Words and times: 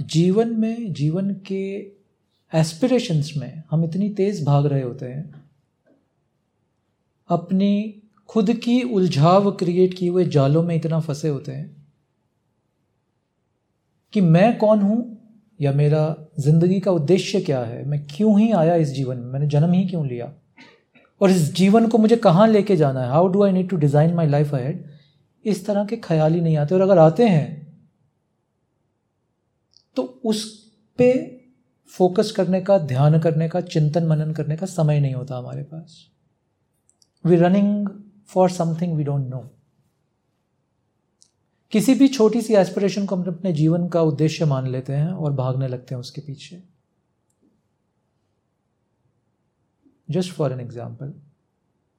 जीवन 0.00 0.48
में, 0.48 0.92
जीवन 0.92 1.30
के 1.46 1.62
एस्पिरेशंस 2.52 3.32
में 3.36 3.62
हम 3.70 3.84
इतनी 3.84 4.08
तेज 4.10 4.44
भाग 4.44 4.66
रहे 4.66 4.82
होते 4.82 5.06
हैं। 5.06 5.42
अपनी 7.30 8.02
खुद 8.28 8.52
की 8.54 8.82
उलझाव 8.82 9.50
क्रिएट 9.50 9.94
किए 9.94 10.08
हुए 10.08 10.24
जालों 10.24 10.62
में 10.62 10.74
इतना 10.76 11.00
फंसे 11.00 11.28
होते 11.28 11.52
हैं 11.52 11.76
कि 14.12 14.20
मैं 14.20 14.56
कौन 14.58 14.80
हूँ 14.80 15.16
या 15.60 15.72
मेरा 15.72 16.16
ज़िंदगी 16.38 16.80
का 16.80 16.90
उद्देश्य 16.90 17.40
क्या 17.40 17.60
है? 17.60 17.84
मैं 17.88 18.06
क्यों 18.06 18.38
ही 18.40 18.50
आया 18.52 18.74
इस 18.74 18.88
जीवन 18.88 19.16
में? 19.16 19.32
मैंने 19.32 19.46
जन्म 19.46 19.72
ही 19.72 19.84
क्यों 19.88 20.06
लिया? 20.06 20.32
और 21.20 21.30
इस 21.30 21.52
जीवन 21.54 21.86
को 21.88 21.98
मुझे 21.98 22.16
कहाँ 22.16 22.48
लेके 22.48 22.76
जाना 22.76 23.02
है? 23.02 23.08
How 23.08 23.28
do 23.28 23.42
I 23.42 23.52
need 23.52 23.68
to 23.68 23.76
design 23.76 24.14
my 24.14 24.26
life 24.26 24.54
ahead 24.54 24.84
इस 25.44 25.66
तरह 25.66 25.84
के 25.84 25.96
ख्याल 25.96 26.34
ही 26.34 26.40
नहीं 26.40 26.56
आते। 26.56 26.74
और 26.74 26.80
अगर 26.80 26.98
आते 26.98 27.28
हैं 27.28 27.59
तो 30.00 30.20
उस 30.24 30.44
पे 30.98 31.12
फोकस 31.92 32.30
करने 32.30 32.60
का, 32.60 32.78
ध्यान 32.78 33.18
करने 33.20 33.48
का, 33.48 33.60
चिंतन 33.60 34.06
मनन 34.06 34.32
करने 34.32 34.56
का 34.56 34.66
समय 34.66 35.00
नहीं 35.00 35.14
होता 35.14 35.36
हमारे 35.36 35.62
पास। 35.62 36.06
We 37.24 37.36
running 37.36 37.88
for 38.28 38.50
something 38.50 38.96
we 38.96 39.04
don't 39.04 39.28
know 39.28 39.40
किसी 41.72 41.94
भी 41.94 42.08
छोटी 42.08 42.40
सी 42.42 42.54
एस्पिरेशन 42.54 43.06
को 43.06 43.16
हम 43.16 43.24
अपने 43.28 43.52
जीवन 43.52 43.88
का 43.88 44.02
उद्देश्य 44.02 44.44
मान 44.44 44.66
लेते 44.66 44.92
हैं 44.92 45.08
और 45.08 45.32
भागने 45.32 45.68
लगते 45.68 45.94
हैं 45.94 46.00
उसके 46.00 46.20
पीछे। 46.20 46.62
जस्ट 50.08 50.32
फॉर 50.32 50.52
एन 50.52 50.60
एग्ज़ाम्पल 50.60 51.12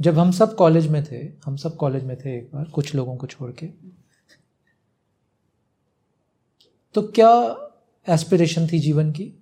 जब 0.00 0.18
हम 0.18 0.30
सब 0.30 0.54
कॉलेज 0.54 0.86
में 0.86 1.02
थे, 1.04 1.18
हम 1.44 1.56
सब 1.56 1.76
कॉलेज 1.76 2.04
में 2.04 2.16
थे 2.16 2.36
एक 2.38 2.50
बार, 2.54 2.64
कुछ 2.64 2.94
लोगों 2.94 3.16
को 3.16 3.26
छोड़ 3.26 3.50
के 3.52 3.66
तो 6.94 7.02
क्या 7.08 7.28
एस्पिरेशन 8.06 8.66
थी 8.68 8.78
जीवन 8.78 9.12
की? 9.12 9.32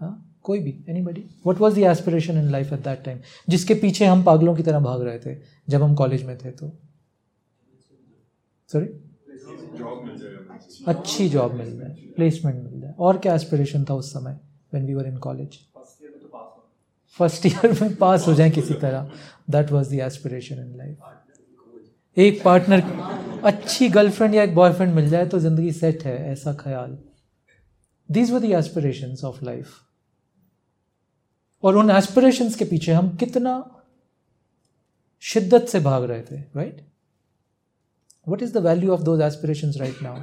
हाँ 0.00 0.38
कोई 0.42 0.58
भी 0.60 0.74
anybody 1.02 1.24
what 1.46 1.60
was 1.60 1.74
the 1.74 1.84
aspiration 1.90 2.38
in 2.38 2.50
life 2.52 2.72
at 2.72 2.80
that 2.80 3.04
time 3.04 3.18
जिसके 3.48 3.74
पीछे 3.74 4.06
हम 4.06 4.24
पागलों 4.24 4.54
की 4.56 4.62
तरह 4.62 4.80
भाग 4.80 5.02
रहे 5.02 5.18
थे, 5.18 5.36
जब 5.68 5.82
हम 5.82 5.94
कॉलेज 5.94 6.22
में 6.24 6.36
थे 6.38 6.50
तो। 6.50 6.72
सॉरी 8.70 8.86
अच्छी 10.86 11.28
जॉब 11.28 11.54
मिल 11.54 11.76
जाए 11.78 11.94
प्लेसमेंट 12.16 12.62
मिल 12.62 12.80
जाए 12.80 12.94
और 12.98 13.18
क्या 13.18 13.34
एस्पिरेशन 13.34 13.84
था 13.84 13.94
उस 13.94 14.12
समय 14.12 14.38
when 14.72 14.86
we 14.86 14.94
were 14.94 15.06
in 15.06 15.16
college 15.18 15.58
first 17.18 17.46
year 17.46 17.72
में 17.80 17.94
पास 17.96 18.26
हो 18.28 18.34
जाए 18.34 18.50
किसी 18.50 18.74
तरह। 18.74 19.10
That 19.50 19.70
was 19.72 19.90
the 19.90 20.00
aspiration 20.02 20.58
in 20.58 20.76
life 20.76 22.18
एक 22.18 22.42
पार्टनर 22.44 22.80
अच्छी 23.44 23.88
गर्लफ्रेंड 23.88 24.34
या 24.34 24.42
एक 24.42 24.54
बॉयफ्रेंड 24.54 24.94
मिल 24.94 25.08
जाए 25.10 25.26
तो 25.26 25.38
ज़िंदगी 25.38 25.72
सेट 25.72 26.02
है, 26.02 26.16
ऐसा 26.32 26.54
ख्याल। 26.54 26.98
These 28.10 28.30
were 28.30 28.40
the 28.40 28.44
of 29.24 29.44
life 29.44 29.72
और 31.62 31.76
उन 31.76 31.90
एस्पिरेशंस 31.90 32.56
के 32.56 32.64
पीछे 32.64 32.92
हम 32.92 33.16
कितना 33.16 33.54
शिद्दत 35.22 35.66
से 35.68 35.80
भाग 35.80 36.04
रहे 36.04 36.22
थे 36.22 36.40
right 36.56 36.86
what 38.28 38.42
is 38.42 38.52
the 38.54 38.56
value 38.56 38.92
of 38.92 39.02
those 39.02 39.20
aspiration 39.20 39.72
right 39.72 40.02
now 40.02 40.22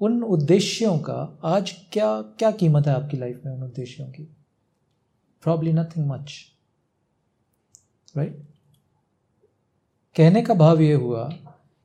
उन 0.00 0.22
उद्देश्यों 0.22 0.98
का 0.98 1.38
आज 1.44 1.70
क्या 1.92 2.22
क्या 2.38 2.50
कीमत 2.50 2.86
है 2.86 2.94
आपकी 2.94 3.16
लाइफ 3.16 3.42
में 3.44 3.52
उन 3.52 3.62
उद्देश्यों 3.62 4.08
की? 4.08 4.24
प्रॉब्ली 5.42 5.72
नथिंग 5.72 6.06
मच 6.08 6.34
राइट 8.16 8.55
कहने 10.16 10.42
का 10.42 10.54
भाव 10.54 10.80
ये 10.80 10.92
हुआ 10.94 11.28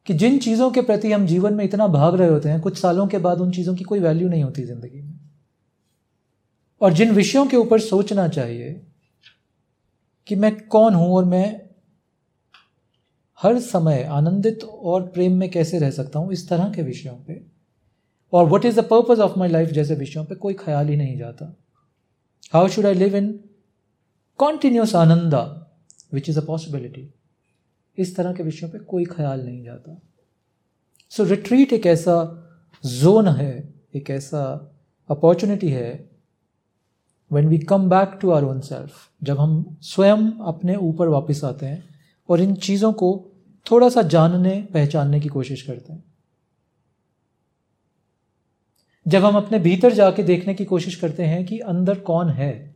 कि 0.08 0.14
जिन 0.14 0.38
चीज़ों 0.40 0.70
के 0.72 0.82
प्रति 0.82 1.12
हम 1.12 1.26
जीवन 1.26 1.54
में 1.54 1.64
इतना 1.66 1.88
भाग 1.88 2.16
रहे 2.16 2.30
होते 2.30 2.50
हैं, 2.50 2.60
कुछ 2.62 2.78
सालों 2.78 3.08
के 3.08 3.18
बाद 3.18 3.42
उन 3.42 3.52
चीज़ों 3.52 3.76
की 3.76 3.84
कोई 3.84 4.00
वैल्यू 4.00 4.30
नहीं 4.30 4.44
होती 4.44 4.64
ज़िंदगी 4.64 5.02
में। 5.02 5.20
और 6.82 6.94
जिन 6.94 7.12
विषयों 7.12 7.46
के 7.48 7.58
ऊपर 7.58 7.80
सोचना 7.80 8.28
चाहिए 8.28 8.82
कि 10.28 10.36
मैं 10.36 10.56
कौन 10.68 10.94
हूँ 10.94 11.12
और 11.16 11.26
मैं 11.26 11.62
हर 13.40 13.60
समय 13.60 14.04
आनंदित 14.04 14.64
और 14.64 15.02
प्रेम 15.08 15.38
में 15.38 15.50
कैसे 15.50 15.80
रह 15.80 15.92
सकता 15.92 16.20
हूँ, 16.20 16.32
इस 16.34 16.50
तरह 16.50 16.72
के 16.72 16.82
विषयों 16.82 17.16
पे। 17.18 17.42
और 18.34 18.50
what 18.50 18.66
is 18.66 18.80
the 18.80 18.84
purpose 18.86 19.20
of 19.20 19.40
my 19.40 19.50
life 19.50 19.70
जैसे 19.70 19.96
विषयों 19.96 20.26
पे 20.26 20.36
कोई 20.36 20.54
ख्याल 20.54 20.90
ही 20.90 20.96
नहीं 20.96 21.18
जाता। 21.18 21.56
How 22.54 22.68
should 22.68 22.86
I 22.86 22.94
live 22.94 23.16
in 23.16 23.32
continuous 24.40 24.96
ananda 24.96 25.42
which 26.14 26.30
is 26.30 26.40
a 26.40 26.44
possibility 26.46 27.10
इस 27.98 28.16
तरह 28.16 28.34
के 28.34 28.44
विषयों 28.44 28.70
पे 28.70 28.80
कोई 28.80 29.06
ख्याल 29.06 29.46
नहीं 29.46 29.64
जाता। 29.64 30.02
सो 31.10 31.24
रिट्रीट 31.24 31.74
एक 31.74 31.86
ऐसा 31.86 32.16
जोन 32.86 33.28
है, 33.28 33.74
एक 33.96 34.10
ऐसा 34.10 34.44
अपॉर्चुनिटी 35.10 35.70
है 35.70 36.10
when 37.32 37.48
we 37.48 37.58
come 37.58 37.90
back 37.90 38.18
to 38.22 38.32
our 38.32 38.44
own 38.44 38.60
self 38.60 39.10
जब 39.24 39.40
हम 39.40 39.78
स्वयं 39.82 40.32
अपने 40.42 40.76
ऊपर 40.76 41.08
वापस 41.08 41.44
आते 41.44 41.66
हैं 41.66 41.84
और 42.30 42.42
इन 42.42 42.56
चीज़ों 42.56 42.94
को 42.94 43.32
थोड़ा 43.72 43.90
सा 43.90 44.02
जानने, 44.02 44.68
पहचानने 44.74 45.20
की 45.20 45.30
कोशिश 45.30 45.62
करते 45.62 45.94
हैं। 45.94 46.04
जब 49.08 49.26
हम 49.26 49.36
अपने 49.36 49.60
भीतर 49.60 49.94
जाके 49.94 50.24
देखने 50.24 50.54
की 50.54 50.66
कोशिश 50.66 50.96
करते 50.96 51.24
हैं 51.24 51.46
कि 51.46 51.60
अंदर 51.60 52.00
कौन 52.00 52.30
है 52.30 52.71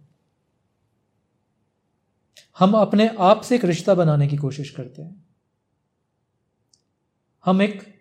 हम 2.60 2.72
अपने 2.74 3.16
आप 3.20 3.42
से 3.42 3.56
एक 3.56 3.66
रिश्ता 3.66 3.94
बनाने 3.94 4.28
की 4.28 4.38
कोशिश 4.38 4.70
करते 4.70 5.02
हैं। 5.02 5.26
हम 7.46 7.62
एक 7.62 7.96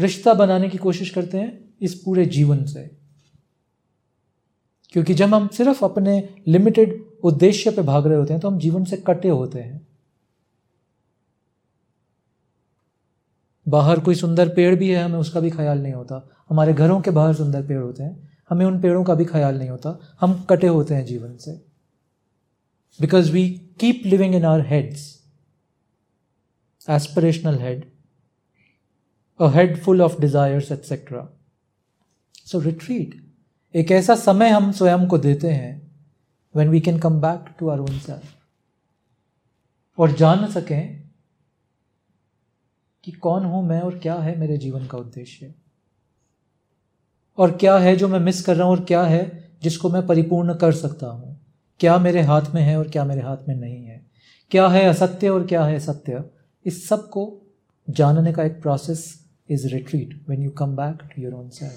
रिश्ता 0.00 0.34
बनाने 0.34 0.68
की 0.68 0.78
कोशिश 0.78 1.10
करते 1.10 1.38
हैं 1.38 1.74
इस 1.80 1.94
पूरे 1.94 2.26
जीवन 2.26 2.64
से। 2.64 2.98
क्योंकि 4.88 5.14
जब 5.14 5.34
हम 5.34 5.48
सिर्फ़ 5.48 5.84
अपने 5.84 6.34
लिमिटेड 6.48 7.04
उद्देश्य 7.24 7.70
पे 7.70 7.82
भाग 7.82 8.06
रहे 8.06 8.16
होते 8.16 8.32
हैं 8.32 8.40
तो 8.40 8.50
हम 8.50 8.58
जीवन 8.58 8.84
से 8.84 8.96
कटे 8.96 9.28
होते 9.28 9.60
हैं। 9.60 9.86
बाहर 13.68 14.00
कोई 14.00 14.14
सुंदर 14.14 14.48
पेड़ 14.48 14.76
भी 14.76 14.90
है, 14.90 15.04
हमें 15.04 15.18
उसका 15.18 15.40
भी 15.40 15.50
ख्याल 15.50 15.78
नहीं 15.78 15.92
होता। 15.92 16.28
हमारे 16.50 16.72
घरों 16.72 17.00
के 17.00 17.10
बाहर 17.10 17.34
सुंदर 17.34 17.66
पेड़ 17.66 17.82
होते 17.82 18.02
हैं, 18.02 18.38
हमें 18.50 18.66
उन 18.66 18.80
पेड़ों 18.80 19.04
का 19.04 19.14
भी 19.14 19.24
ख्याल 19.24 19.58
नहीं 19.58 19.70
होता। 19.70 20.16
हम 20.20 20.42
कटे 20.50 20.66
होते 20.66 20.94
हैं 20.94 21.04
जीवन 21.04 21.36
से। 21.36 21.71
Because 23.00 23.32
we 23.32 23.48
keep 23.80 24.02
living 24.06 24.34
in 24.34 24.44
our 24.44 24.60
heads 24.66 25.22
aspirational 26.90 27.58
head 27.58 27.92
a 29.40 29.48
head 29.48 29.82
full 29.82 30.02
of 30.02 30.20
desires 30.20 30.72
etcetera 30.72 31.28
so 32.44 32.60
retreat 32.60 33.32
एक 33.76 33.90
ऐसा 33.90 34.14
समय 34.14 34.48
हम 34.48 34.72
स्वयं 34.72 35.06
को 35.06 35.18
देते 35.18 35.50
हैं 35.50 35.92
when 36.56 36.68
we 36.68 36.80
can 36.80 36.98
come 36.98 37.20
back 37.20 37.54
to 37.58 37.68
our 37.68 37.78
own 37.78 37.98
self 37.98 38.34
और 39.98 40.12
जान 40.12 40.50
सकें 40.50 41.02
कि 43.04 43.12
कौन 43.12 43.44
हूँ 43.44 43.66
मैं 43.66 43.80
और 43.80 43.98
क्या 43.98 44.14
है 44.14 44.38
मेरे 44.38 44.56
जीवन 44.56 44.86
का 44.86 44.98
उद्देश्य। 44.98 45.54
और 47.38 47.56
क्या 47.56 47.78
है 47.78 47.96
जो 47.96 48.08
मैं 48.08 48.20
मिस 48.20 48.42
कर 48.42 48.56
रहा 48.56 48.66
हूँ 48.68 48.76
और 48.76 48.84
क्या 48.84 49.02
है 49.02 49.50
जिसको 49.62 49.90
मैं 49.90 50.06
परिपूर्ण 50.06 50.54
कर 50.54 50.72
सकता 50.72 51.06
हूँ। 51.06 51.31
क्या 51.82 51.98
मेरे 51.98 52.20
हाथ 52.20 52.42
में 52.54 52.62
है 52.62 52.78
और 52.78 52.88
क्या 52.88 53.04
मेरे 53.04 53.20
हाथ 53.20 53.36
में 53.48 53.56
नहीं 53.56 53.84
है? 53.86 54.06
क्या 54.50 54.68
है 54.68 54.84
असत्य 54.84 55.28
और 55.28 55.46
क्या 55.46 55.64
है 55.64 55.80
सत्य? 55.80 56.24
इस 56.66 56.88
सबको 56.88 57.42
जानने 57.90 58.32
का 58.32 58.44
एक 58.44 58.62
process 58.62 59.26
is 59.50 59.68
retreat 59.68 60.24
when 60.28 60.42
you 60.42 60.50
come 60.50 60.76
back 60.76 60.98
to 61.02 61.22
your 61.22 61.32
own 61.32 61.48
self 61.48 61.72